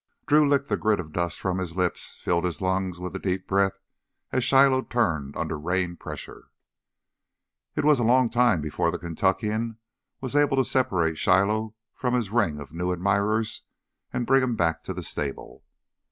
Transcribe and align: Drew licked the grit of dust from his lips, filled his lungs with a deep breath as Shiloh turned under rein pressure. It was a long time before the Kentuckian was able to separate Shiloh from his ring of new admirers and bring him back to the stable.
Drew 0.25 0.49
licked 0.49 0.67
the 0.67 0.77
grit 0.77 0.99
of 0.99 1.13
dust 1.13 1.39
from 1.39 1.59
his 1.59 1.75
lips, 1.75 2.17
filled 2.17 2.43
his 2.43 2.59
lungs 2.59 2.99
with 2.99 3.15
a 3.15 3.19
deep 3.19 3.45
breath 3.47 3.77
as 4.31 4.43
Shiloh 4.43 4.81
turned 4.81 5.37
under 5.37 5.59
rein 5.59 5.95
pressure. 5.95 6.47
It 7.75 7.85
was 7.85 7.99
a 7.99 8.03
long 8.03 8.27
time 8.31 8.61
before 8.61 8.89
the 8.89 8.97
Kentuckian 8.97 9.77
was 10.19 10.35
able 10.35 10.57
to 10.57 10.65
separate 10.65 11.19
Shiloh 11.19 11.75
from 11.93 12.15
his 12.15 12.31
ring 12.31 12.59
of 12.59 12.73
new 12.73 12.91
admirers 12.91 13.61
and 14.11 14.25
bring 14.25 14.41
him 14.41 14.55
back 14.55 14.83
to 14.85 14.93
the 14.95 15.03
stable. 15.03 15.63